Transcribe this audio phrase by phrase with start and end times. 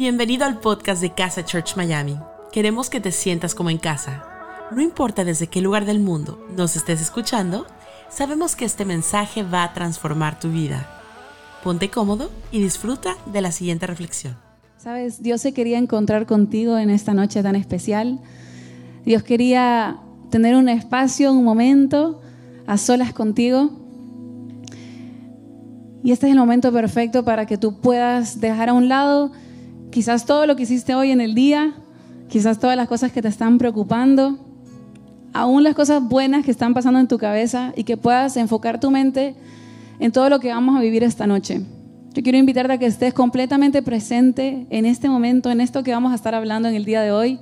[0.00, 2.16] Bienvenido al podcast de Casa Church Miami.
[2.52, 4.24] Queremos que te sientas como en casa.
[4.74, 7.66] No importa desde qué lugar del mundo nos estés escuchando,
[8.08, 10.88] sabemos que este mensaje va a transformar tu vida.
[11.62, 14.38] Ponte cómodo y disfruta de la siguiente reflexión.
[14.78, 18.20] Sabes, Dios se quería encontrar contigo en esta noche tan especial.
[19.04, 19.98] Dios quería
[20.30, 22.22] tener un espacio, un momento
[22.66, 23.68] a solas contigo.
[26.02, 29.32] Y este es el momento perfecto para que tú puedas dejar a un lado
[29.90, 31.74] Quizás todo lo que hiciste hoy en el día,
[32.28, 34.38] quizás todas las cosas que te están preocupando,
[35.32, 38.92] aún las cosas buenas que están pasando en tu cabeza y que puedas enfocar tu
[38.92, 39.34] mente
[39.98, 41.62] en todo lo que vamos a vivir esta noche.
[42.14, 46.12] Yo quiero invitarte a que estés completamente presente en este momento, en esto que vamos
[46.12, 47.40] a estar hablando en el día de hoy.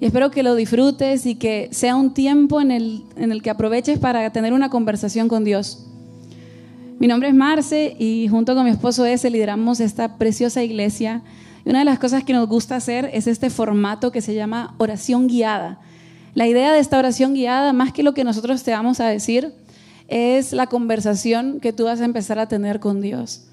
[0.00, 3.50] Y espero que lo disfrutes y que sea un tiempo en el, en el que
[3.50, 5.86] aproveches para tener una conversación con Dios.
[6.98, 11.22] Mi nombre es Marce y junto con mi esposo Ese lideramos esta preciosa iglesia
[11.70, 15.28] una de las cosas que nos gusta hacer es este formato que se llama oración
[15.28, 15.78] guiada.
[16.34, 19.52] La idea de esta oración guiada, más que lo que nosotros te vamos a decir,
[20.08, 23.44] es la conversación que tú vas a empezar a tener con Dios.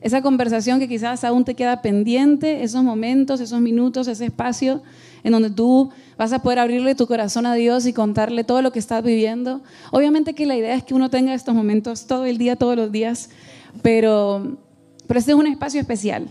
[0.00, 4.82] Esa conversación que quizás aún te queda pendiente, esos momentos, esos minutos, ese espacio
[5.22, 8.72] en donde tú vas a poder abrirle tu corazón a Dios y contarle todo lo
[8.72, 9.62] que estás viviendo.
[9.92, 12.90] Obviamente que la idea es que uno tenga estos momentos todo el día, todos los
[12.90, 13.30] días,
[13.82, 14.56] pero,
[15.06, 16.28] pero este es un espacio especial.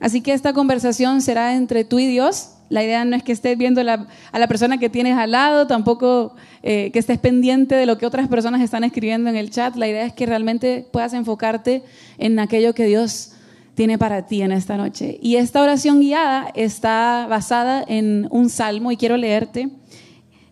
[0.00, 2.52] Así que esta conversación será entre tú y Dios.
[2.70, 6.34] La idea no es que estés viendo a la persona que tienes al lado, tampoco
[6.62, 9.76] eh, que estés pendiente de lo que otras personas están escribiendo en el chat.
[9.76, 11.82] La idea es que realmente puedas enfocarte
[12.16, 13.32] en aquello que Dios
[13.74, 15.18] tiene para ti en esta noche.
[15.20, 19.68] Y esta oración guiada está basada en un salmo y quiero leerte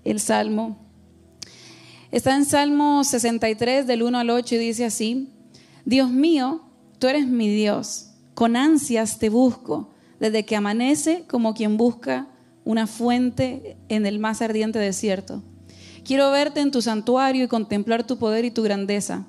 [0.04, 0.76] el salmo.
[2.10, 5.30] Está en Salmo 63 del 1 al 8 y dice así,
[5.84, 6.62] Dios mío,
[6.98, 8.08] tú eres mi Dios
[8.39, 12.28] con ansias te busco, desde que amanece como quien busca
[12.64, 15.42] una fuente en el más ardiente desierto.
[16.05, 19.26] Quiero verte en tu santuario y contemplar tu poder y tu grandeza.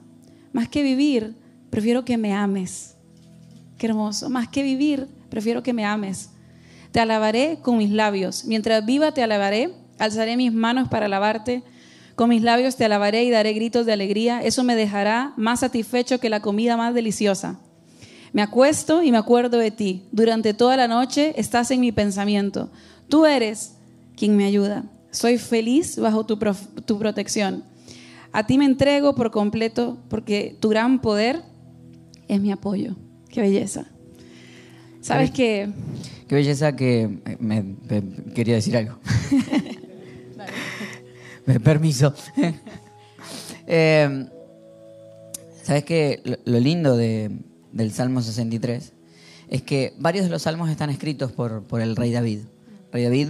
[0.54, 1.36] Más que vivir,
[1.72, 2.98] prefiero que me ames.
[3.80, 4.30] Qué hermoso.
[4.30, 6.30] Más que vivir, prefiero que me ames.
[6.92, 8.46] Te alabaré con mis labios.
[8.46, 9.74] Mientras viva te alabaré.
[9.98, 11.64] Alzaré mis manos para alabarte.
[12.14, 14.44] Con mis labios te alabaré y daré gritos de alegría.
[14.44, 17.60] Eso me dejará más satisfecho que la comida más deliciosa.
[18.34, 20.04] Me acuesto y me acuerdo de ti.
[20.12, 22.70] Durante toda la noche estás en mi pensamiento.
[23.08, 23.76] Tú eres
[24.16, 24.86] quien me ayuda.
[25.12, 27.64] Soy feliz bajo tu, protección.
[28.32, 31.42] A ti me entrego por completo porque tu gran poder
[32.28, 32.96] es mi apoyo.
[33.30, 33.88] Qué belleza.
[35.02, 35.70] ¿Sabes qué?
[36.28, 37.76] Qué belleza que me,
[38.36, 39.00] quería decir algo.
[41.46, 42.14] me permiso.
[43.72, 44.26] Eh,
[45.62, 46.40] ¿Sabes qué?
[46.44, 47.30] lo lindo de,
[47.72, 48.94] del Salmo 63
[49.50, 52.40] es que varios de los salmos están escritos por, por el rey David.
[52.92, 53.30] Rey David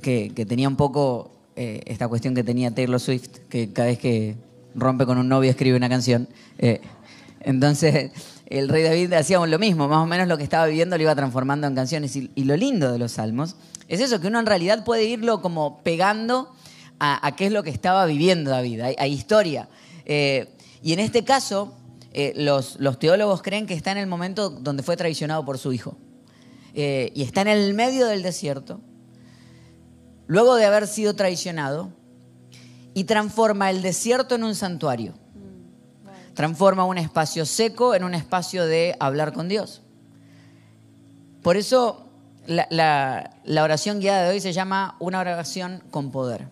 [0.00, 4.36] que, tenía un poco eh, esta cuestión que tenía Taylor Swift, que cada vez que
[4.74, 6.28] rompe con un novio escribe una canción.
[6.58, 6.80] Eh,
[7.40, 8.10] entonces,
[8.46, 11.14] el rey David hacía lo mismo, más o menos lo que estaba viviendo lo iba
[11.14, 12.16] transformando en canciones.
[12.16, 13.56] Y, lo lindo de los salmos
[13.88, 16.52] es eso, que uno en realidad puede irlo como pegando
[16.98, 19.68] a, qué es lo que estaba viviendo David, hay, historia.
[20.04, 20.48] Eh,
[20.82, 21.74] y en este caso,
[22.12, 25.96] eh, los, teólogos creen que está en el momento donde fue traicionado por su hijo.
[26.74, 28.80] Eh, y está en el medio del desierto,
[30.26, 31.92] luego de haber sido traicionado,
[32.94, 35.14] y transforma el desierto en un santuario.
[36.34, 39.82] Transforma un espacio seco en un espacio de hablar con Dios.
[41.42, 42.08] Por eso
[42.46, 46.48] la, la oración guiada de hoy se llama una oración con poder.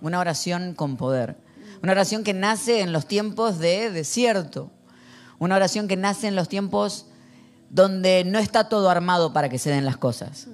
[0.00, 1.36] Una oración con poder.
[1.82, 4.70] Una oración que nace en los tiempos de desierto.
[5.38, 7.06] Una oración que nace en los tiempos
[7.70, 10.48] donde no está todo armado para que se den las cosas.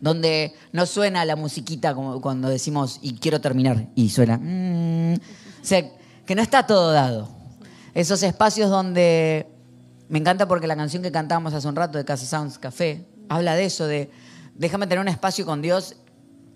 [0.00, 4.38] Donde no suena la musiquita como cuando decimos y quiero terminar y suena.
[4.38, 5.14] Mm".
[5.14, 5.90] o sea,
[6.24, 7.28] que no está todo dado.
[7.94, 9.46] Esos espacios donde
[10.08, 13.54] me encanta porque la canción que cantábamos hace un rato de Casa Sounds Café habla
[13.54, 14.10] de eso, de
[14.54, 15.96] déjame tener un espacio con Dios,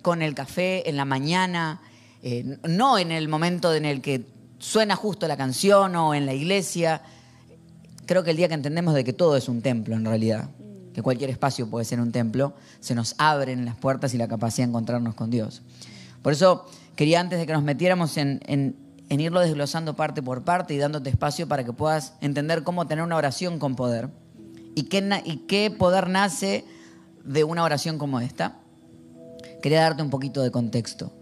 [0.03, 1.81] con el café, en la mañana,
[2.23, 4.27] eh, no en el momento en el que
[4.59, 7.03] suena justo la canción o en la iglesia,
[8.07, 10.49] creo que el día que entendemos de que todo es un templo en realidad,
[10.93, 14.67] que cualquier espacio puede ser un templo, se nos abren las puertas y la capacidad
[14.67, 15.63] de encontrarnos con Dios.
[16.23, 16.67] Por eso
[16.97, 18.77] quería antes de que nos metiéramos en,
[19.09, 23.17] irlo desglosando parte por parte y dándote espacio para que puedas entender cómo tener una
[23.17, 24.09] oración con poder
[24.75, 26.65] y qué, y qué poder nace
[27.25, 28.59] de una oración como esta.
[29.63, 31.13] Quería darte un poquito de contexto.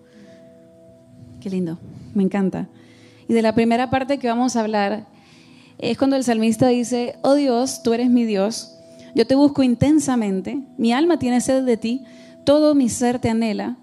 [1.41, 1.79] Qué lindo,
[2.15, 2.69] me encanta.
[3.29, 5.07] Y de la primera parte que vamos a hablar
[5.81, 8.77] es cuando el salmista dice, oh Dios, tú eres mi Dios,
[9.15, 12.05] Yo te busco intensamente, mi alma tiene sed de ti,
[12.45, 13.77] todo mi ser te anhela,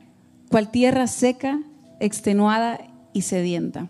[0.50, 1.60] cual tierra seca,
[2.00, 2.80] extenuada
[3.12, 3.90] y sedienta.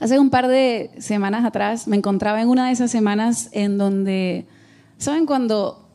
[0.00, 4.46] Hace un par de semanas atrás me encontraba en una de esas semanas en donde,
[4.98, 5.88] ¿saben cuando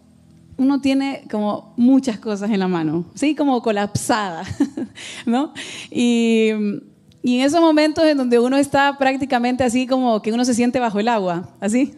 [0.57, 3.05] uno tiene como muchas cosas en la mano?
[3.13, 4.45] Sí, como colapsada,
[5.27, 5.53] ¿no?
[5.91, 6.51] Y,
[7.23, 10.79] y en esos momentos en donde uno está prácticamente así como que uno se siente
[10.79, 11.93] bajo el agua, así,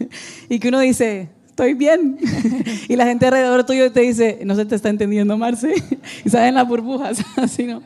[0.48, 2.18] y que uno dice, estoy bien.
[2.88, 5.72] y la gente alrededor tuyo te dice, no se te está entendiendo, Marce.
[6.24, 7.80] y salen las burbujas, así no.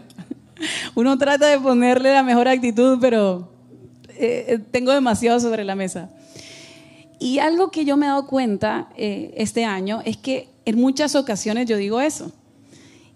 [0.95, 3.53] Uno trata de ponerle la mejor actitud, pero
[4.09, 6.11] eh, eh, tengo demasiado sobre la mesa.
[7.21, 11.15] Y algo que yo me he dado cuenta eh, este año es que en muchas
[11.15, 12.33] ocasiones yo digo eso.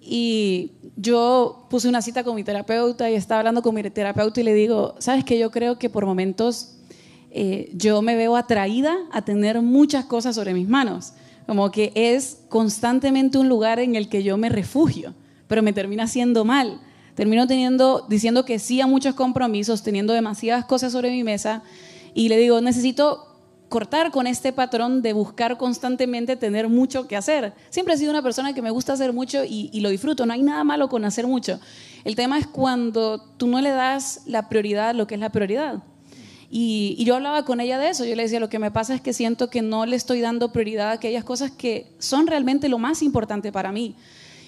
[0.05, 4.45] Y yo puse una cita con mi terapeuta y estaba hablando con mi terapeuta y
[4.45, 6.77] le digo, sabes que yo creo que por momentos
[7.73, 11.15] yo me veo atraída a tener muchas cosas sobre mis manos.
[11.47, 15.15] Como que es constantemente un lugar en el que yo me refugio,
[15.47, 16.81] pero me termina haciendo mal
[17.15, 21.63] Termino teniendo, diciendo que sí a muchos compromisos, teniendo demasiadas cosas sobre mi mesa
[22.15, 23.32] y le digo, necesito
[23.73, 27.55] cortar con este patrón de buscar constantemente tener mucho que hacer.
[27.71, 30.43] Siempre he sido una persona que me gusta hacer mucho y, lo disfruto, no hay
[30.43, 31.59] nada malo con hacer mucho.
[32.05, 35.31] El tema es cuando tú no le das la prioridad a lo que es la
[35.31, 35.83] prioridad.
[36.51, 38.95] Y, y, yo hablaba con ella de eso, yo le decía, lo que me pasa
[38.95, 42.69] es que siento que no le estoy dando prioridad a aquellas cosas que son realmente
[42.69, 43.97] lo más importante para mí.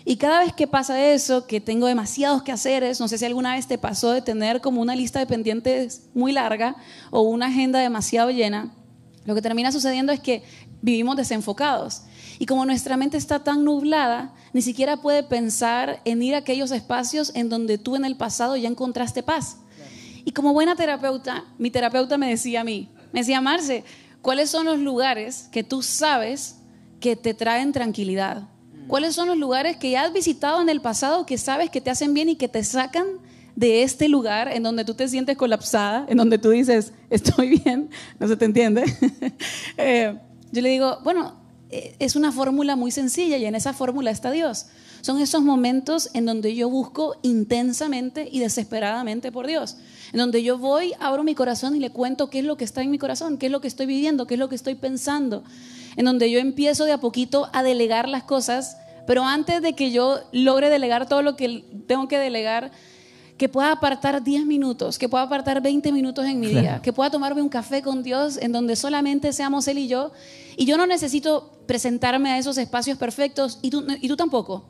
[0.05, 3.67] Y cada vez que pasa eso, que tengo demasiados quehaceres, no sé si alguna vez
[3.67, 6.77] te pasó de tener como una lista de pendientes muy larga
[7.11, 8.71] o una agenda demasiado llena,
[9.27, 10.43] lo que termina sucediendo es que
[10.83, 12.03] vivimos desenfocados.
[12.39, 16.71] Y como nuestra mente está tan nublada, ni siquiera puede pensar en ir a aquellos
[16.73, 19.59] espacios en donde tú en el pasado ya encontraste paz.
[20.25, 23.85] Y como buena terapeuta, mi terapeuta me decía a mí, me decía, Marce,
[24.23, 26.57] ¿cuáles son los lugares que tú sabes
[27.01, 28.49] que te traen tranquilidad?
[28.89, 31.91] ¿Cuáles son los lugares que ya has visitado en el pasado que sabes que te
[31.91, 33.07] hacen bien y que te sacan
[33.57, 37.91] de este lugar en donde tú te sientes colapsada, en donde tú dices, estoy bien,
[38.19, 38.85] no se te entiende?
[39.77, 40.17] Eh,
[40.53, 41.35] yo le digo, bueno,
[41.71, 44.67] eh, es una fórmula muy sencilla y en esa fórmula está Dios.
[45.01, 49.77] Son esos momentos en donde yo busco intensamente y desesperadamente por Dios.
[50.13, 52.83] En donde yo voy, abro mi corazón y le cuento qué es lo que está
[52.83, 55.43] en mi corazón, qué es lo que estoy viviendo, qué es lo que estoy pensando
[55.97, 59.91] en donde yo empiezo de a poquito a delegar las cosas, pero antes de que
[59.91, 62.73] yo logre delegar todo lo que tengo que delegar,
[63.37, 67.11] que pueda apartar 10 minutos, que pueda apartar 20 minutos en mi día, que pueda
[67.11, 70.13] tomarme un café con Dios en donde solamente seamos Él y yo.
[70.57, 74.67] Y yo no necesito presentarme a esos espacios perfectos y tú, y tú tampoco.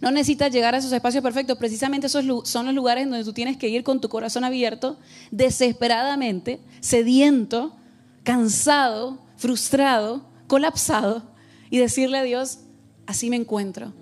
[0.00, 3.56] No necesitas llegar a esos espacios perfectos, precisamente esos son los lugares donde tú tienes
[3.56, 4.96] que ir con tu corazón abierto,
[5.30, 7.76] desesperadamente, sediento,
[8.22, 11.22] cansado, frustrado, colapsado
[11.70, 12.60] y decirle a Dios,
[13.06, 13.92] así me encuentro.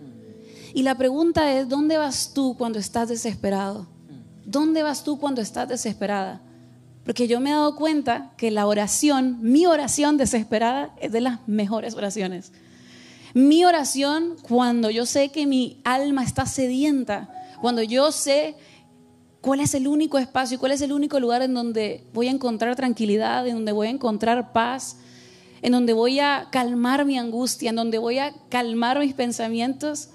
[0.75, 3.87] Y la pregunta es, ¿dónde vas tú cuando estás desesperado?
[4.44, 6.40] ¿Dónde vas tú cuando estás desesperada?
[7.05, 11.46] Porque yo me he dado cuenta que la oración, mi oración desesperada, es de las
[11.49, 12.52] mejores oraciones.
[13.34, 17.31] Mi oración cuando yo sé que mi alma está sedienta,
[17.61, 18.56] cuando yo sé
[19.40, 22.32] cuál es el único espacio y cuál es el único lugar en donde voy a
[22.32, 24.96] encontrar tranquilidad, en donde voy a encontrar paz,
[25.62, 30.08] en donde voy a calmar mi angustia, en donde voy a calmar mis pensamientos,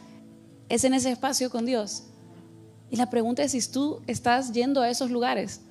[0.69, 2.03] es en ese espacio con Dios.
[2.89, 5.61] Y la pregunta es si tú estás yendo a esos lugares.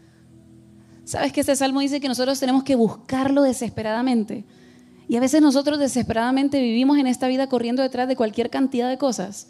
[1.04, 4.44] Sabes que este salmo dice que nosotros tenemos que buscarlo desesperadamente.
[5.08, 8.98] Y a veces nosotros desesperadamente vivimos en esta vida corriendo detrás de cualquier cantidad de
[8.98, 9.48] cosas,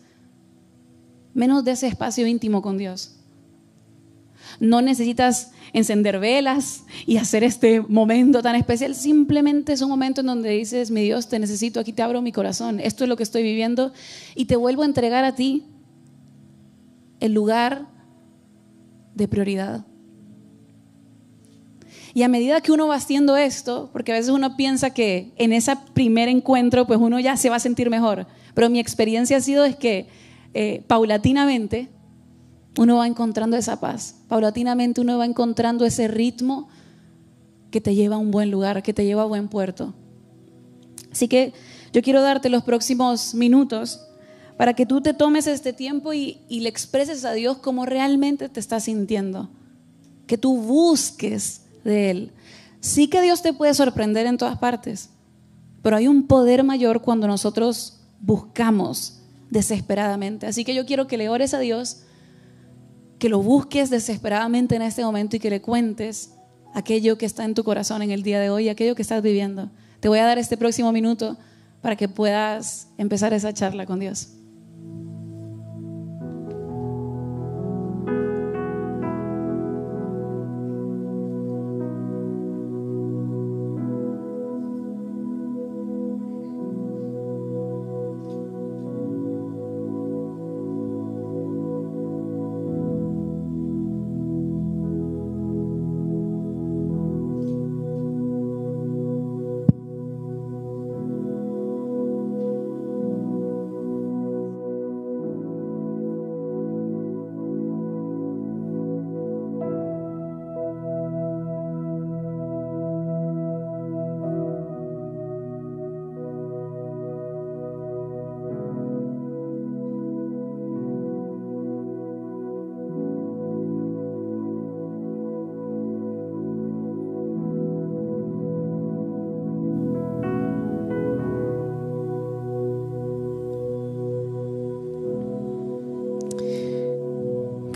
[1.32, 3.16] menos de ese espacio íntimo con Dios.
[4.60, 8.94] No necesitas encender velas y hacer este momento tan especial.
[8.94, 12.32] Simplemente es un momento en donde dices, mi Dios, te necesito, aquí te abro mi
[12.32, 13.92] corazón, esto es lo que estoy viviendo
[14.34, 15.64] y te vuelvo a entregar a ti
[17.20, 17.86] el lugar
[19.14, 19.84] de prioridad.
[22.14, 25.52] Y a medida que uno va haciendo esto, porque a veces uno piensa que en
[25.52, 29.40] ese primer encuentro, pues uno ya se va a sentir mejor, pero mi experiencia ha
[29.40, 30.06] sido es que
[30.54, 31.88] eh, paulatinamente
[32.78, 34.16] uno va encontrando esa paz.
[34.28, 36.68] Paulatinamente uno va encontrando ese ritmo
[37.70, 39.94] que te lleva a un buen lugar, que te lleva a buen puerto.
[41.10, 41.52] Así que
[41.92, 44.00] yo quiero darte los próximos minutos
[44.56, 48.60] para que tú te tomes este tiempo y, le expreses a Dios cómo realmente te
[48.60, 49.50] estás sintiendo.
[50.26, 52.32] Que tú busques de Él.
[52.80, 55.10] Sí que Dios te puede sorprender en todas partes,
[55.82, 60.46] pero hay un poder mayor cuando nosotros buscamos desesperadamente.
[60.46, 62.03] Así que yo quiero que le ores a Dios
[63.18, 66.34] que lo busques desesperadamente en este momento y que le cuentes
[66.74, 69.70] aquello que está en tu corazón en el día de hoy, aquello que estás viviendo.
[70.00, 71.38] te voy a dar este próximo minuto
[71.80, 74.28] para que puedas empezar esa charla con Dios.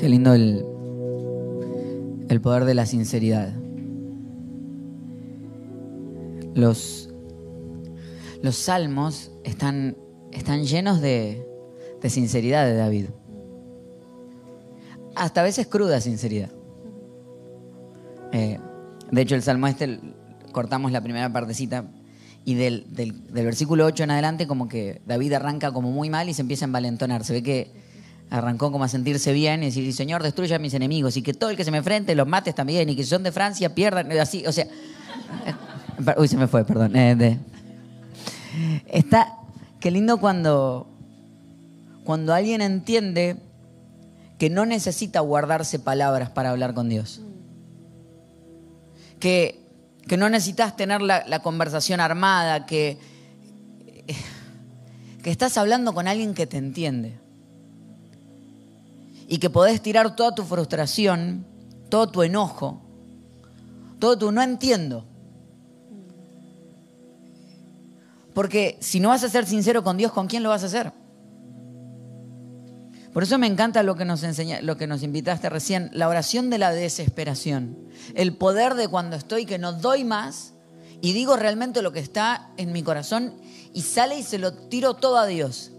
[0.09, 0.65] Lindo el,
[2.31, 3.53] el poder de la sinceridad.
[6.55, 7.11] Los,
[8.41, 9.99] los salmos están,
[10.33, 11.47] están llenos de,
[12.01, 13.07] de sinceridad de David.
[15.15, 16.53] Hasta a veces cruda sinceridad.
[18.33, 18.59] Eh,
[19.11, 20.01] de hecho, el salmo este,
[20.53, 21.85] cortamos la primera partecita
[22.47, 26.31] y del, del, del versículo 8 en adelante como que David arranca como muy mal
[26.31, 27.25] y se empieza a envalentonar.
[27.25, 27.78] Se ve que
[28.31, 31.51] arrancó como a sentirse bien y decir, Señor, destruye a mis enemigos y que todo
[31.51, 34.11] el que se me enfrente los mates también y que si son de Francia pierdan,
[34.13, 34.67] así, o sea...
[36.17, 36.95] Uy, se me fue, perdón.
[36.95, 37.39] Eh,
[38.87, 39.37] Está,
[39.81, 40.89] qué lindo cuando,
[42.05, 43.37] cuando alguien entiende
[44.39, 47.23] que no necesita guardarse palabras para hablar con Dios.
[49.19, 49.61] Que,
[50.07, 52.99] que no necesitas tener la, la conversación armada, que,
[55.23, 57.19] que estás hablando con alguien que te entiende
[59.29, 61.47] y que podés tirar toda tu frustración,
[61.91, 62.83] todo tu enojo,
[63.99, 65.05] todo tu no entiendo.
[68.33, 70.93] Porque si no vas a ser sincero con Dios, ¿con quién lo vas a hacer?
[73.13, 76.49] Por eso me encanta lo que nos enseña, lo que nos invitaste recién, la oración
[76.51, 77.77] de la desesperación,
[78.15, 80.55] el poder de cuando estoy que no doy más
[81.01, 83.35] y digo realmente lo que está en mi corazón
[83.75, 85.73] y sale y se lo tiro todo a Dios.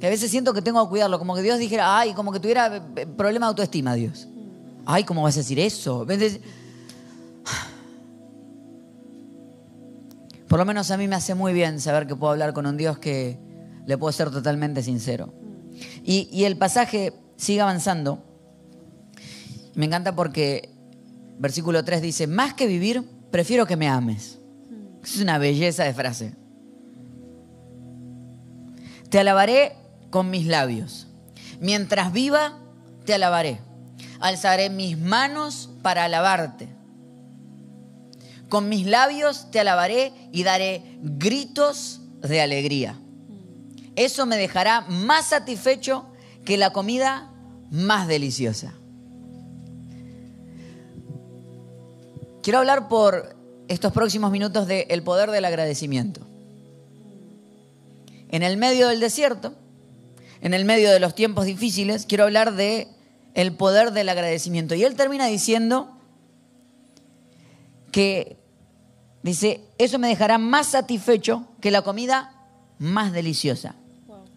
[0.00, 2.40] Que a veces siento que tengo que cuidarlo, como que Dios dijera, ay, como que
[2.40, 4.28] tuviera eh, problema de autoestima, Dios.
[4.84, 6.06] Ay, ¿cómo vas a decir eso?
[10.48, 12.76] Por lo menos a mí me hace muy bien saber que puedo hablar con un
[12.76, 13.38] Dios que
[13.86, 15.32] le puedo ser totalmente sincero.
[16.04, 18.22] Y, y el pasaje sigue avanzando.
[19.74, 20.70] Me encanta porque
[21.38, 24.38] versículo 3 dice, más que vivir, prefiero que me ames.
[25.02, 26.34] Es una belleza de frase.
[29.08, 29.72] Te alabaré
[30.10, 31.06] con mis labios.
[31.60, 32.58] Mientras viva,
[33.04, 33.60] te alabaré.
[34.20, 36.68] Alzaré mis manos para alabarte.
[38.48, 42.98] Con mis labios te alabaré y daré gritos de alegría.
[43.96, 46.06] Eso me dejará más satisfecho
[46.44, 47.30] que la comida
[47.70, 48.74] más deliciosa.
[52.42, 53.34] Quiero hablar por
[53.68, 56.20] estos próximos minutos del poder del agradecimiento.
[58.28, 59.54] En el medio del desierto,
[60.40, 62.88] en el medio de los tiempos difíciles, quiero hablar de
[63.34, 64.74] el poder del agradecimiento.
[64.74, 65.96] Y él termina diciendo
[67.92, 68.36] que
[69.22, 72.32] dice, eso me dejará más satisfecho que la comida
[72.78, 73.74] más deliciosa.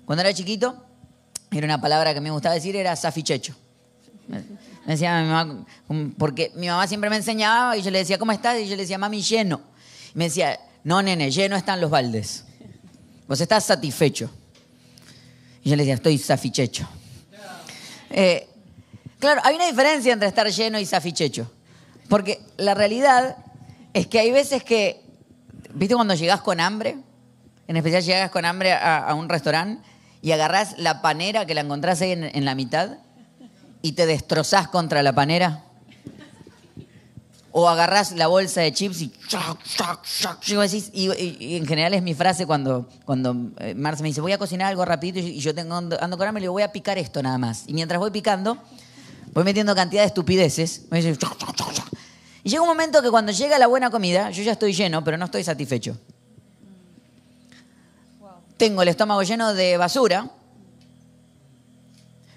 [0.05, 0.85] Cuando era chiquito,
[1.51, 3.55] era una palabra que me gustaba decir, era safichecho.
[4.27, 4.43] Me
[4.85, 5.65] decía mi mamá,
[6.17, 8.59] porque mi mamá siempre me enseñaba y yo le decía, ¿cómo estás?
[8.59, 9.61] Y yo le decía, mami, lleno.
[10.13, 12.45] Y me decía, no, nene, lleno están los baldes.
[13.27, 14.29] Vos estás satisfecho.
[15.63, 16.87] Y yo le decía, estoy safichecho.
[18.09, 18.47] Eh,
[19.19, 21.51] claro, hay una diferencia entre estar lleno y safichecho.
[22.07, 23.37] Porque la realidad
[23.93, 25.01] es que hay veces que,
[25.73, 26.97] ¿viste cuando llegás con hambre?
[27.67, 29.87] En especial llegas con hambre a, un restaurante
[30.21, 32.97] y agarrás la panera que la encontrás ahí en, en la mitad
[33.81, 35.63] y te destrozás contra la panera.
[37.51, 39.05] O agarrás la bolsa de chips y...
[39.05, 44.09] y, decís- y- y- y en general es mi frase cuando, cuando eh, Marce me
[44.09, 46.45] dice, voy a cocinar algo rapidito y yo tengo, ando, ando con hambre y le
[46.45, 47.63] digo, voy a picar esto nada más.
[47.67, 48.57] Y mientras voy picando,
[49.33, 50.83] voy metiendo cantidad de estupideces.
[50.91, 51.85] Me dice, chac, chac, chac, chac.
[52.43, 55.17] Y llega un momento que cuando llega la buena comida, yo ya estoy lleno, pero
[55.17, 55.97] no estoy satisfecho.
[58.57, 60.29] Tengo el estómago lleno de basura,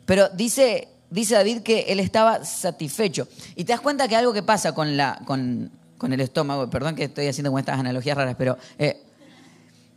[0.07, 3.28] pero dice, dice David que él estaba satisfecho.
[3.54, 6.97] Y te das cuenta que algo que pasa con, la, con, con el estómago, perdón
[6.97, 9.00] que estoy haciendo como estas analogías raras, pero eh,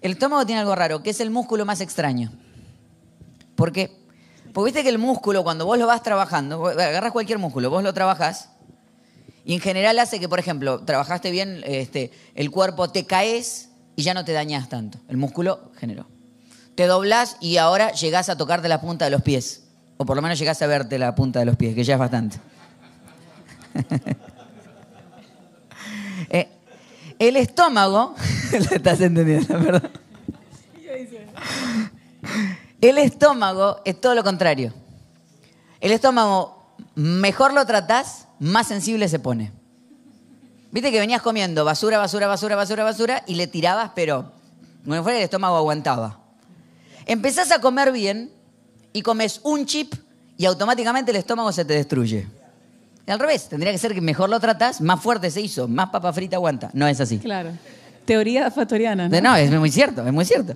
[0.01, 2.31] el estómago tiene algo raro, que es el músculo más extraño.
[3.55, 3.97] ¿Por qué?
[4.53, 7.93] Porque viste que el músculo, cuando vos lo vas trabajando, agarras cualquier músculo, vos lo
[7.93, 8.49] trabajas,
[9.45, 14.03] y en general hace que, por ejemplo, trabajaste bien este, el cuerpo, te caes y
[14.03, 14.99] ya no te dañas tanto.
[15.07, 16.07] El músculo generó.
[16.73, 19.64] Te doblás y ahora llegás a tocarte la punta de los pies.
[19.97, 21.99] O por lo menos llegás a verte la punta de los pies, que ya es
[21.99, 22.37] bastante.
[26.29, 26.49] Eh,
[27.19, 28.15] el estómago,
[28.51, 29.81] lo estás entendiendo.
[32.81, 34.73] El estómago es todo lo contrario.
[35.79, 39.51] El estómago, mejor lo tratás, más sensible se pone.
[40.71, 44.31] Viste que venías comiendo basura, basura, basura, basura, basura y le tirabas, pero
[44.83, 46.19] bueno, fuera el estómago aguantaba.
[47.05, 48.31] Empezás a comer bien
[48.95, 49.93] y comes un chip
[50.37, 52.25] y automáticamente el estómago se te destruye.
[53.05, 55.89] Y al revés, tendría que ser que mejor lo tratas, más fuerte se hizo, más
[55.89, 56.69] papa frita aguanta.
[56.71, 57.19] No es así.
[57.19, 57.51] Claro.
[58.05, 59.09] Teoría fatoriana.
[59.09, 59.21] ¿no?
[59.21, 60.55] No, es muy cierto, es muy cierto.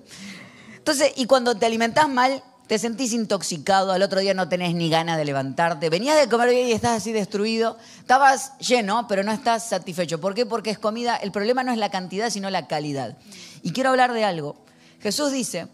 [0.78, 4.90] Entonces, y cuando te alimentás mal, te sentís intoxicado, al otro día no tenés ni
[4.90, 9.34] ganas de levantarte, venías de comer bien y estás así destruido, estabas lleno, pero no
[9.34, 10.22] estás satisfecho.
[10.22, 10.46] ¿Por qué?
[10.46, 13.18] Porque es comida, el problema no es la cantidad, sino la calidad.
[13.64, 14.64] Y quiero hablar de algo.
[15.02, 15.68] Jesús dice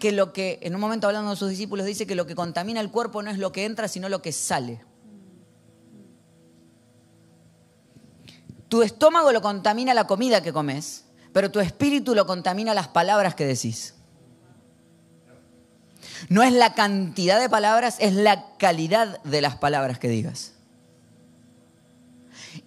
[0.00, 2.80] que lo que, en un momento hablando de sus discípulos, dice que lo que contamina
[2.80, 4.84] el cuerpo no es lo que entra, sino lo que sale.
[8.68, 13.36] Tu estómago lo contamina la comida que comes, pero tu espíritu lo contamina las palabras
[13.36, 13.94] que decís.
[16.28, 20.54] No es la cantidad de palabras, es la calidad de las palabras que digas.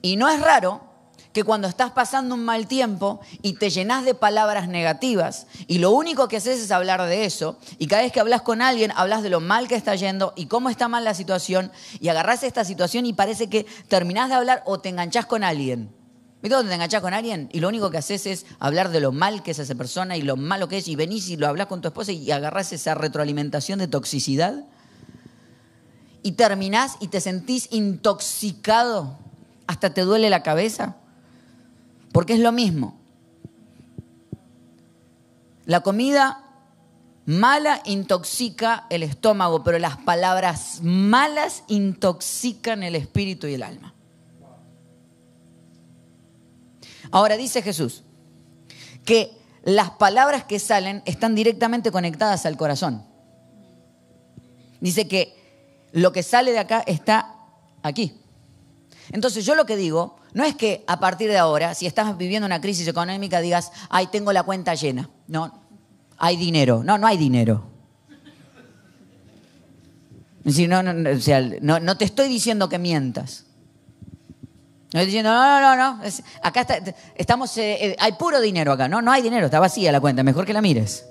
[0.02, 0.93] Y no es raro
[1.34, 5.92] que cuando estás pasando un mal tiempo y te llenas de palabras negativas y lo
[5.92, 9.24] único que haces es hablar de eso y cada vez que hablas con alguien hablas
[9.24, 12.64] de lo mal que está yendo y cómo está mal la situación y agarras esta
[12.64, 15.90] situación y parece que terminás de hablar o te enganchás con alguien.
[16.44, 19.12] ¿Viste cuando te enganchás con alguien y lo único que haces es hablar de lo
[19.12, 21.68] mal que es esa persona y lo malo que es y venís y lo hablas
[21.68, 24.66] con tu esposa y agarrás esa retroalimentación de toxicidad?
[26.22, 29.18] Y terminás y te sentís intoxicado
[29.68, 30.98] hasta te duele la cabeza.
[32.14, 32.98] Porque es lo mismo.
[35.66, 36.44] La comida
[37.26, 43.94] mala intoxica el estómago, pero las palabras malas intoxican el espíritu y el alma.
[47.12, 48.04] Ahora dice Jesús
[49.06, 49.32] que
[49.64, 53.04] las palabras que salen están directamente conectadas al corazón.
[54.82, 55.36] Dice que
[55.94, 57.36] lo que sale de acá está
[57.82, 58.23] aquí.
[59.14, 62.48] Entonces yo lo que digo no es que a partir de ahora, si estás viviendo
[62.48, 65.08] una crisis económica, digas, ay, tengo la cuenta llena.
[65.28, 65.62] No,
[66.18, 66.84] hay dinero.
[66.84, 67.64] No, no hay dinero.
[70.44, 73.46] no, no, o sea, no, te estoy diciendo que mientas.
[74.94, 76.04] No estoy diciendo, no, no, no, no.
[76.42, 76.80] acá está,
[77.16, 78.88] estamos, eh, eh, hay puro dinero acá.
[78.88, 81.06] No, no hay dinero, está vacía la cuenta, mejor que la mires.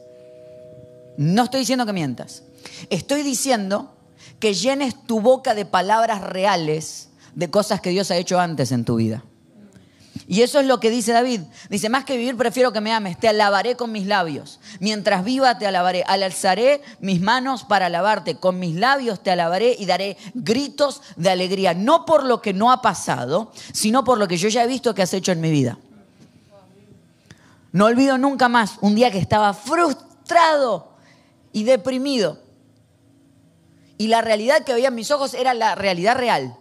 [1.16, 2.42] No estoy diciendo que mientas.
[2.90, 3.94] Estoy diciendo
[4.40, 8.84] que llenes tu boca de palabras reales de cosas que Dios ha hecho antes en
[8.84, 9.22] tu vida.
[10.26, 11.40] Y eso es lo que dice David.
[11.68, 14.60] Dice, más que vivir prefiero que me ames, te alabaré con mis labios.
[14.78, 19.86] Mientras viva te alabaré, alzaré mis manos para alabarte, con mis labios te alabaré y
[19.86, 24.36] daré gritos de alegría, no por lo que no ha pasado, sino por lo que
[24.36, 25.78] yo ya he visto que has hecho en mi vida.
[27.72, 30.92] No olvido nunca más un día que estaba frustrado
[31.52, 32.38] y deprimido.
[33.96, 36.56] Y la realidad que veía en mis ojos era la realidad real.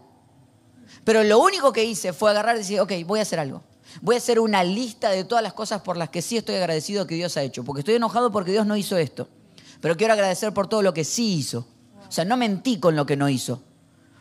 [1.04, 3.64] Pero lo único que hice fue agarrar y decir, ok, voy a hacer algo.
[4.02, 7.08] Voy a hacer una lista de todas las cosas por las que sí estoy agradecido
[7.08, 7.64] que Dios ha hecho.
[7.64, 9.28] Porque estoy enojado porque Dios no hizo esto.
[9.82, 11.68] Pero quiero agradecer por todo lo que sí hizo.
[12.08, 13.62] O sea, no mentí con lo que no hizo.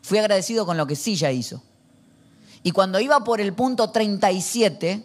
[0.02, 1.62] Fui agradecido con lo que sí ya hizo.
[2.62, 5.02] Y cuando iba por el punto 37,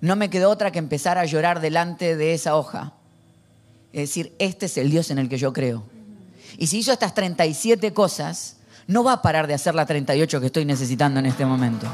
[0.00, 2.94] no me quedó otra que empezar a llorar delante de esa hoja.
[3.92, 5.84] Es decir, este es el Dios en el que yo creo.
[6.58, 8.56] Y si hizo estas 37 cosas,
[8.86, 11.86] no va a parar de hacer la 38 que estoy necesitando en este momento.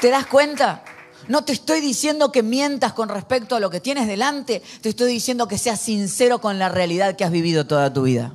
[0.00, 0.82] ¿Te das cuenta?
[1.28, 5.12] No te estoy diciendo que mientas con respecto a lo que tienes delante, te estoy
[5.12, 8.32] diciendo que seas sincero con la realidad que has vivido toda tu vida.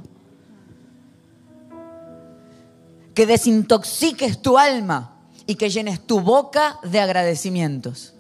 [3.16, 5.18] Que desintoxiques tu alma
[5.48, 8.14] y que llenes tu boca de agradecimientos.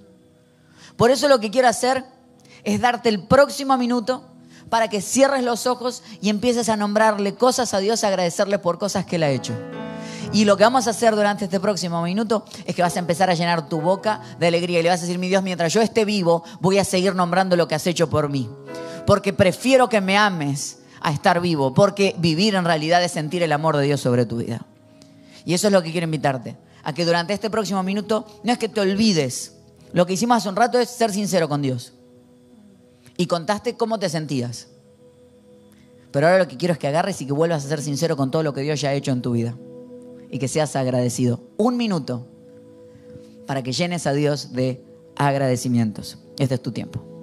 [0.97, 2.03] Por eso lo que quiero hacer
[2.63, 4.34] es darte el próximo minuto
[4.69, 8.77] para que cierres los ojos y empieces a nombrarle cosas a Dios, a agradecerle por
[8.77, 9.53] cosas que Él ha hecho.
[10.33, 13.29] Y lo que vamos a hacer durante este próximo minuto es que vas a empezar
[13.29, 15.81] a llenar tu boca de alegría y le vas a decir, mi Dios, mientras yo
[15.81, 18.49] esté vivo, voy a seguir nombrando lo que has hecho por mí.
[19.05, 23.51] Porque prefiero que me ames a estar vivo, porque vivir en realidad es sentir el
[23.51, 24.65] amor de Dios sobre tu vida.
[25.45, 28.57] Y eso es lo que quiero invitarte, a que durante este próximo minuto no es
[28.57, 29.53] que te olvides,
[29.93, 31.93] lo que hicimos hace un rato es ser sincero con Dios.
[33.17, 34.67] Y contaste cómo te sentías.
[36.11, 38.31] Pero ahora lo que quiero es que agarres y que vuelvas a ser sincero con
[38.31, 39.57] todo lo que Dios ya ha hecho en tu vida.
[40.29, 41.41] Y que seas agradecido.
[41.57, 42.27] Un minuto
[43.45, 44.83] para que llenes a Dios de
[45.15, 46.17] agradecimientos.
[46.39, 47.14] Este es tu tiempo.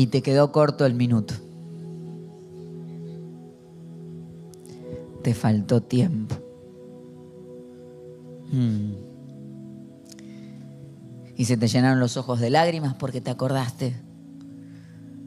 [0.00, 1.34] Y te quedó corto el minuto.
[5.22, 6.36] Te faltó tiempo.
[8.50, 8.92] Mm.
[11.36, 13.94] Y se te llenaron los ojos de lágrimas porque te acordaste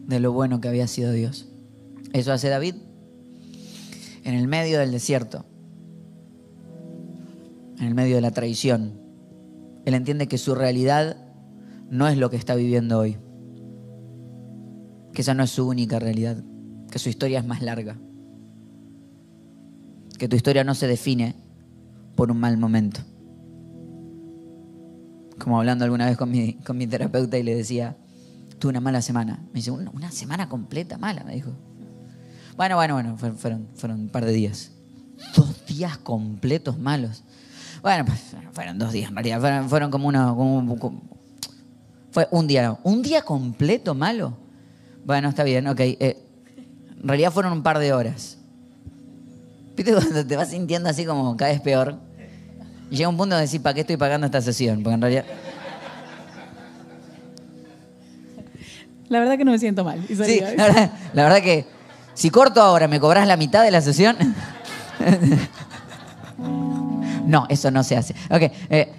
[0.07, 1.47] de lo bueno que había sido Dios.
[2.11, 2.73] Eso hace David
[4.23, 5.45] en el medio del desierto,
[7.77, 8.99] en el medio de la traición.
[9.85, 11.15] Él entiende que su realidad
[11.91, 13.19] no es lo que está viviendo hoy.
[15.13, 16.43] Que esa no es su única realidad.
[16.91, 17.97] Que su historia es más larga.
[20.17, 21.35] Que tu historia no se define
[22.15, 23.01] por un mal momento.
[25.39, 27.97] Como hablando alguna vez con mi, con mi terapeuta y le decía,
[28.59, 29.43] tuve una mala semana.
[29.47, 31.51] Me dice, una, semana completa mala, me dijo.
[32.55, 34.71] Bueno, bueno, bueno, fueron, fueron un par de días.
[35.35, 37.23] Dos días completos malos.
[37.81, 38.19] Bueno, pues
[38.53, 39.39] fueron dos días realidad.
[39.39, 40.33] Fueron, fueron como, una,
[42.11, 44.37] fue un día, un día completo malo.
[45.05, 45.79] Bueno, está bien, ok.
[45.79, 46.17] Eh,
[47.01, 48.37] en realidad fueron un par de horas.
[49.75, 51.97] ¿Viste cuando te vas sintiendo así como cada vez peor?
[52.89, 54.83] Y llega un punto de decir, ¿para qué estoy pagando esta sesión?
[54.83, 55.25] Porque en realidad...
[59.09, 60.03] La verdad que no me siento mal.
[60.07, 61.65] Sí, la verdad, la verdad que
[62.13, 64.15] si corto ahora, ¿me cobras la mitad de la sesión?
[67.25, 68.13] no, eso no se hace.
[68.29, 68.51] Ok.
[68.69, 68.91] Eh,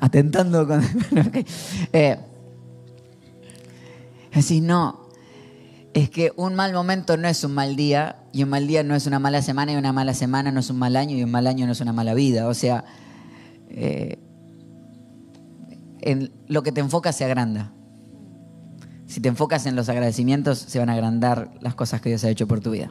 [0.00, 0.82] atentando con...
[1.92, 2.18] eh,
[4.38, 5.08] así, no,
[5.94, 8.94] es que un mal momento no es un mal día y un mal día no
[8.94, 11.30] es una mala semana y una mala semana no es un mal año y un
[11.30, 12.46] mal año no es una mala vida.
[12.46, 12.84] O sea,
[13.70, 14.18] eh,
[16.00, 17.72] en lo que te enfocas se agranda.
[19.06, 22.30] Si te enfocas en los agradecimientos, se van a agrandar las cosas que Dios ha
[22.30, 22.90] hecho por tu vida.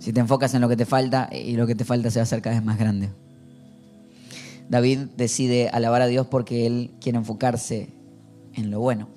[0.00, 2.22] Si te enfocas en lo que te falta, y lo que te falta se va
[2.22, 3.10] a hacer cada vez más grande.
[4.68, 7.94] David decide alabar a Dios porque él quiere enfocarse
[8.54, 9.08] en lo bueno.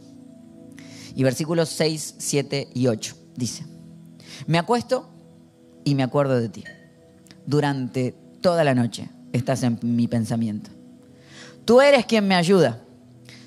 [1.15, 3.65] Y versículos 6, 7 y 8 dice,
[4.47, 5.09] me acuesto
[5.83, 6.63] y me acuerdo de ti.
[7.45, 10.69] Durante toda la noche estás en mi pensamiento.
[11.65, 12.81] Tú eres quien me ayuda.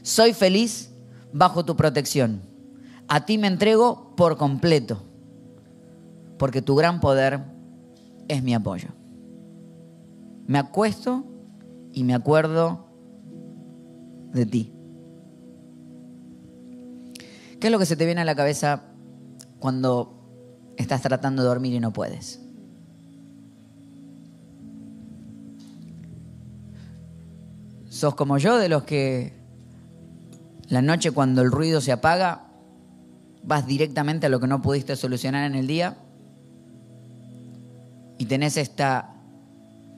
[0.03, 0.91] Soy feliz
[1.33, 2.43] bajo tu protección.
[3.09, 5.03] A ti me entrego por completo,
[6.39, 7.41] porque tu gran poder
[8.29, 8.89] es mi apoyo.
[10.47, 11.25] Me acuesto
[11.93, 12.87] y me acuerdo
[14.33, 14.73] de ti.
[17.63, 18.83] ¿Qué es lo que se te viene a la cabeza
[19.61, 22.41] cuando estás tratando de dormir y no puedes?
[27.89, 29.35] ¿Sos como yo de los que
[30.71, 32.49] la noche cuando el ruido se apaga
[33.45, 35.99] vas directamente a lo que no pudiste solucionar en el día?
[38.19, 39.15] Y tenés esta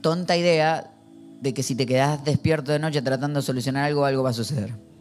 [0.03, 0.93] tonta idea
[1.41, 4.35] de que si te quedas despierto de noche tratando de solucionar algo, algo va a
[4.35, 4.94] suceder.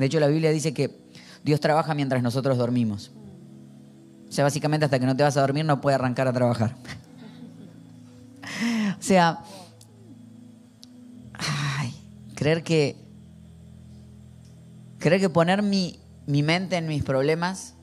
[0.00, 0.98] De hecho, la Biblia dice que
[1.44, 3.12] Dios trabaja mientras nosotros dormimos.
[4.26, 6.74] O sea, básicamente hasta que no te vas a dormir no puede arrancar a trabajar.
[8.98, 9.40] o sea,
[11.34, 11.94] ay,
[12.34, 12.96] creer que
[14.98, 17.74] creer que poner mi, mi mente en mis problemas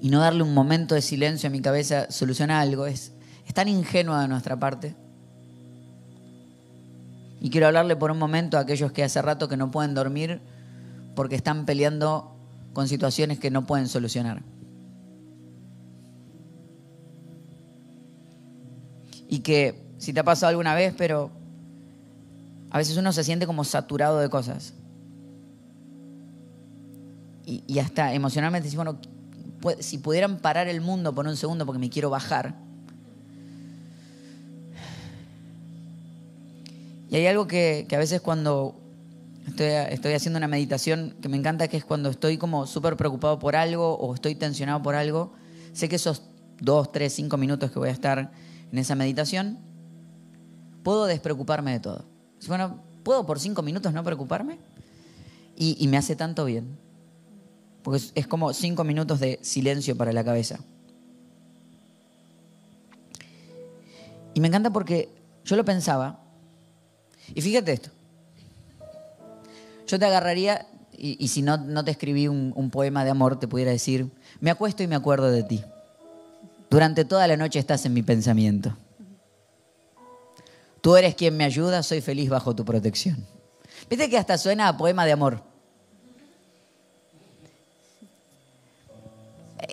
[0.00, 3.66] y no darle un momento de silencio a mi cabeza soluciona algo es, es tan
[3.66, 4.94] ingenua de nuestra parte.
[7.40, 10.53] Y quiero hablarle por un momento a aquellos que hace rato que no pueden dormir
[11.14, 12.34] porque están peleando
[12.72, 14.42] con situaciones que no pueden solucionar.
[19.28, 21.30] Y que si te ha pasado alguna vez, pero
[22.70, 24.74] a veces uno se siente como saturado de cosas.
[27.46, 28.98] Y, hasta emocionalmente dice, bueno,
[29.80, 32.54] si pudieran parar el mundo por un segundo porque me quiero bajar.
[37.10, 38.83] Y hay algo que, que a veces cuando
[39.46, 43.56] estoy, haciendo una meditación que me encanta, que es cuando estoy como súper preocupado por
[43.56, 45.32] algo o estoy tensionado por algo,
[45.72, 46.22] sé que esos
[46.60, 48.32] dos, tres, cinco minutos que voy a estar
[48.72, 49.58] en esa meditación,
[50.82, 52.04] puedo despreocuparme de todo.
[52.48, 54.58] Bueno, ¿puedo por cinco minutos no preocuparme?
[55.56, 56.78] Y, y me hace tanto bien.
[57.82, 60.58] Porque es, es como cinco minutos de silencio para la cabeza.
[64.34, 65.08] Y me encanta porque
[65.44, 66.20] yo lo pensaba,
[67.34, 67.90] y fíjate esto,
[69.86, 70.66] yo te agarraría,
[70.96, 74.82] y, si no, no te escribí un, poema de amor, te pudiera decir, me acuesto
[74.82, 75.62] y me acuerdo de ti.
[76.70, 78.76] Durante toda la noche estás en mi pensamiento.
[80.80, 83.24] Tú eres quien me ayuda, soy feliz bajo tu protección.
[83.88, 85.42] Viste que hasta suena a poema de amor.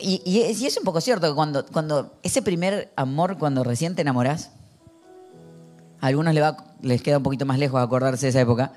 [0.02, 4.02] Y, y es un poco cierto que cuando, cuando ese primer amor, cuando recién te
[4.02, 4.52] enamorás,
[6.02, 8.74] a algunos les, va, les queda un poquito más lejos acordarse de esa época.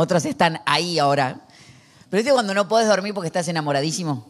[0.00, 1.40] Otros están ahí ahora.
[2.08, 4.24] Pero viste cuando no puedes dormir porque estás enamoradísimo.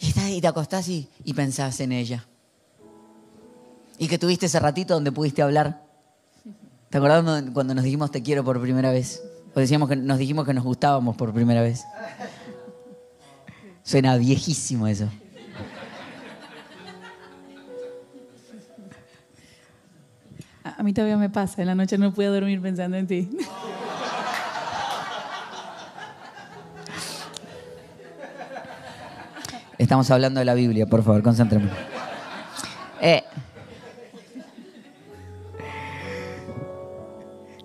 [0.00, 2.24] Y, estás, y te acostás y, y pensás en ella.
[3.98, 5.82] Y que tuviste ese ratito donde pudiste hablar.
[6.88, 9.22] ¿Te acordás cuando- nos dijimos te quiero por primera vez?
[9.54, 11.84] O decíamos que nos dijimos que nos gustábamos por primera vez.
[13.82, 15.10] Suena viejísimo eso.
[20.64, 23.28] A mí todavía me pasa, en la noche no puedo dormir pensando en ti.
[29.78, 31.68] Estamos hablando de la Biblia, por favor, concéntrame.
[33.00, 33.22] Eh,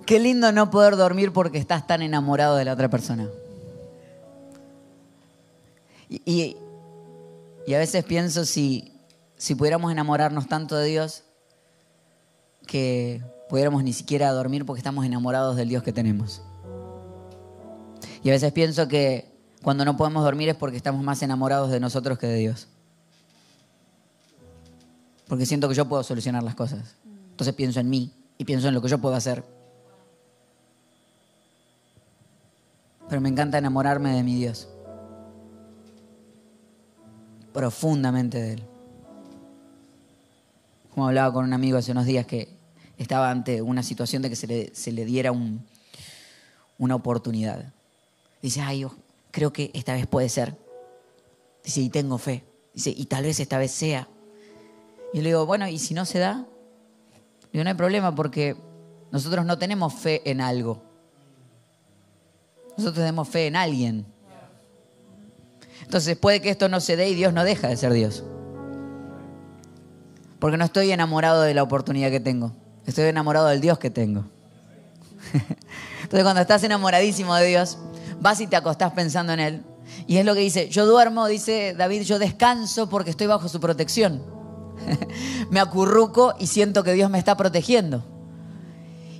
[0.05, 3.29] qué lindo no poder dormir porque estás tan enamorado de la otra persona.
[6.09, 6.57] Y, y-
[7.65, 8.91] y a veces pienso si,
[9.37, 11.23] si pudiéramos enamorarnos tanto de Dios
[12.67, 16.41] que pudiéramos ni siquiera dormir porque estamos enamorados del Dios que tenemos.
[18.23, 19.30] Y a veces pienso que
[19.63, 22.67] cuando no podemos dormir es porque estamos más enamorados de nosotros que de Dios.
[25.27, 26.95] Porque siento que yo puedo solucionar las cosas.
[27.31, 29.43] Entonces pienso en mí y pienso en lo que yo puedo hacer.
[33.07, 34.67] Pero me encanta enamorarme de mi Dios.
[37.53, 38.63] Profundamente de Él.
[40.93, 42.49] Como hablaba con un amigo hace unos días que
[42.97, 45.65] estaba ante una situación de que se le, se le diera un-
[46.77, 47.73] una oportunidad.
[48.41, 48.91] Dice, ay, yo
[49.31, 50.55] creo que esta vez puede ser.
[51.63, 52.43] Dice, y tengo fe.
[52.73, 54.07] Dice, y tal vez esta vez sea.
[55.13, 56.45] Y yo le digo, bueno, ¿y si no se da?
[57.43, 58.55] Le digo, no hay problema porque
[59.11, 60.81] nosotros no tenemos fe en algo.
[62.77, 64.05] Nosotros tenemos fe en alguien.
[65.83, 68.23] Entonces puede que esto no se dé y Dios no deja de ser Dios.
[70.39, 72.53] Porque no estoy enamorado de la oportunidad que tengo.
[72.85, 74.23] Estoy enamorado del Dios que tengo.
[75.33, 77.77] Entonces cuando estás enamoradísimo de Dios,
[78.21, 79.63] vas y te acostás pensando en Él.
[80.07, 83.59] Y es lo que dice, yo duermo, dice David, yo descanso porque estoy bajo su
[83.59, 84.23] protección.
[85.49, 88.05] me acurruco y siento que Dios me está protegiendo.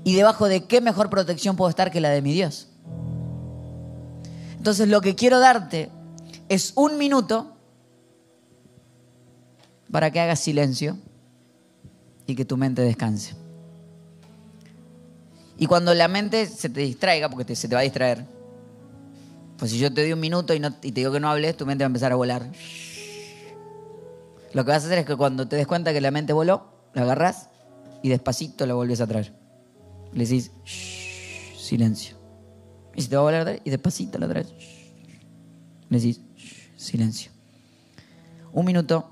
[0.03, 2.69] ¿Y debajo de qué mejor protección puedo estar que la de mi Dios?
[4.55, 5.89] Entonces lo que quiero darte
[6.47, 7.55] es un minuto
[9.91, 10.97] para que hagas silencio
[12.25, 13.35] y que tu mente descanse.
[15.57, 18.25] Y cuando la mente se te distraiga, porque se te va a distraer,
[19.61, 21.83] pues si yo te doy un minuto y, te digo que no hables, tu mente
[21.83, 22.49] va a empezar a volar.
[24.53, 26.65] Lo que vas a hacer es que cuando te des cuenta que la mente voló,
[26.95, 27.47] la agarras
[28.01, 29.31] y despacito la vuelves a traer.
[30.13, 32.17] Le decís, "Shh, silencio.
[32.95, 34.51] Y se te va a volar vez, y despacito la traes.
[35.89, 37.31] Le decís, "Shh, silencio.
[38.53, 39.11] Un minuto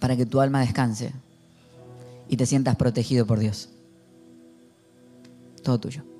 [0.00, 1.12] para que tu alma descanse
[2.30, 3.68] y te sientas protegido por Dios.
[5.62, 6.11] Todo tuyo.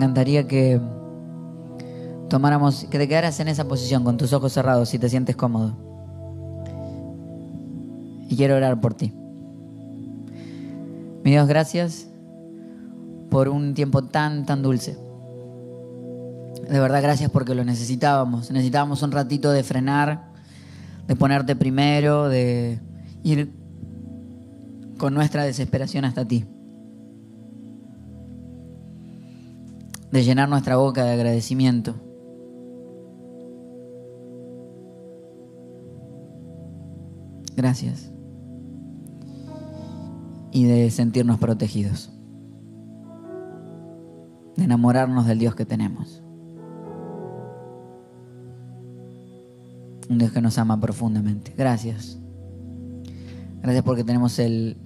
[0.00, 0.80] Encantaría que
[2.30, 5.76] tomáramos, que te quedaras en esa posición con tus ojos cerrados si te sientes cómodo.
[8.30, 9.12] Y quiero orar por ti.
[11.22, 12.08] Mi Dios, gracias
[13.28, 14.96] por un tiempo tan, tan dulce.
[16.70, 18.50] De verdad, gracias porque lo necesitábamos.
[18.50, 20.30] Necesitábamos un ratito de frenar,
[21.08, 22.80] de ponerte primero, de
[23.22, 23.52] ir
[24.96, 26.46] con nuestra desesperación hasta ti.
[30.10, 31.94] De llenar nuestra boca de agradecimiento.
[37.56, 38.10] Gracias.
[40.50, 42.10] Y de sentirnos protegidos.
[44.56, 46.22] De enamorarnos del Dios que tenemos.
[50.08, 51.54] Un Dios que nos ama profundamente.
[51.56, 52.18] Gracias.
[53.62, 54.78] Gracias porque tenemos el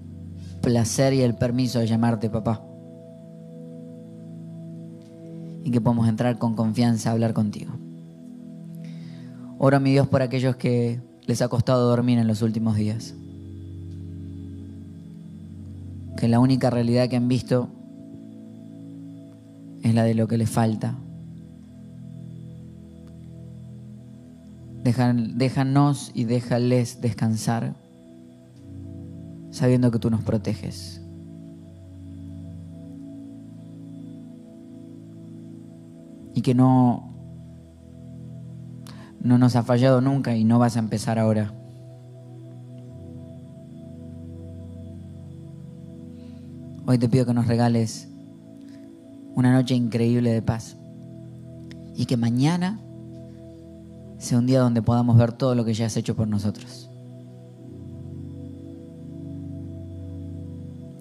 [0.61, 2.74] placer y el permiso de llamarte papá.
[5.75, 7.73] Que podemos entrar con confianza a hablar contigo.
[9.59, 13.15] Oro, mi Dios, por aquellos que les ha costado dormir en los últimos días.
[16.17, 17.69] Que la única realidad que han visto
[19.83, 20.97] es la de lo que les falta.
[24.85, 27.75] déjanos y déjales descansar
[29.51, 31.04] sabiendo que tú nos proteges.
[36.35, 37.15] Y que no,
[39.21, 41.53] no nos ha fallado nunca y no vas a empezar ahora.
[46.87, 48.09] Hoy te pido que nos regales
[49.35, 50.77] una noche increíble de paz
[51.97, 52.81] y que mañana
[54.19, 56.91] sea un día donde podamos ver todo lo que ya has hecho por nosotros.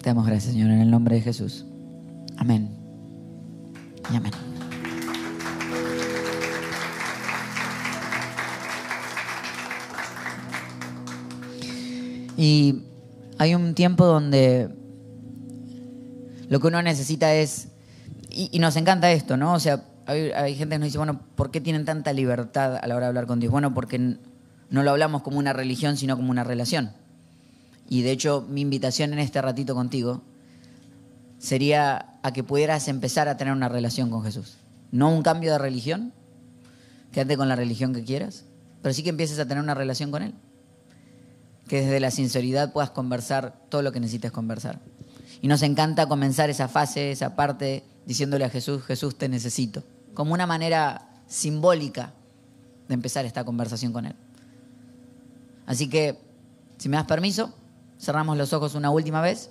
[0.00, 1.64] Te damos gracias, Señor, en el nombre de Jesús.
[2.36, 2.70] Amén.
[4.12, 4.32] Y amén.
[12.36, 12.82] Y
[13.38, 14.68] hay un tiempo donde
[16.48, 17.68] lo que uno necesita es,
[18.30, 19.54] y, nos encanta esto, ¿no?
[19.54, 22.86] O sea, hay, hay, gente que nos dice, bueno, ¿por qué tienen tanta libertad a
[22.86, 23.52] la hora de hablar con Dios?
[23.52, 26.92] Bueno, porque no lo hablamos como una religión, sino como una relación.
[27.88, 30.22] Y de hecho, mi invitación en este ratito contigo
[31.38, 34.56] sería a que pudieras empezar a tener una relación con Jesús.
[34.90, 36.12] No un cambio de religión,
[37.12, 38.44] quédate con la religión que quieras,
[38.82, 40.34] pero sí que empieces a tener una relación con Él.
[41.68, 44.80] Que desde la sinceridad puedas conversar todo lo que necesites conversar.
[45.40, 49.82] Y nos encanta comenzar esa fase, esa parte, diciéndole a Jesús, Jesús te necesito,
[50.14, 52.12] como una manera simbólica
[52.88, 54.16] de empezar esta conversación con Él.
[55.66, 56.18] Así que,
[56.78, 57.54] si me das permiso,
[58.04, 59.50] Cerramos los ojos una última vez.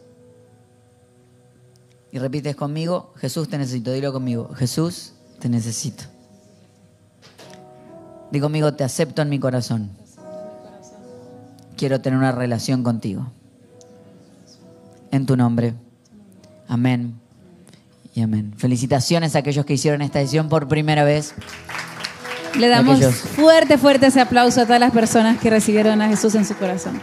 [2.11, 3.91] Y repites conmigo, Jesús te necesito.
[3.91, 6.03] Dilo conmigo, Jesús te necesito.
[8.31, 9.89] Digo conmigo, te acepto en mi corazón.
[11.83, 13.29] Quiero tener una relación contigo.
[15.11, 15.73] En tu nombre.
[16.69, 17.19] Amén.
[18.15, 18.53] Y amén.
[18.57, 21.35] Felicitaciones a aquellos que hicieron esta edición por primera vez.
[22.57, 26.45] Le damos fuerte, fuerte ese aplauso a todas las personas que recibieron a Jesús en
[26.45, 27.01] su corazón.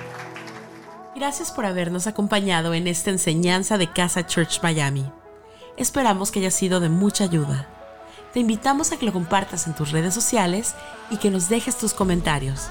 [1.14, 5.04] Gracias por habernos acompañado en esta enseñanza de Casa Church Miami.
[5.76, 7.68] Esperamos que haya sido de mucha ayuda.
[8.32, 10.74] Te invitamos a que lo compartas en tus redes sociales
[11.10, 12.70] y que nos dejes tus comentarios.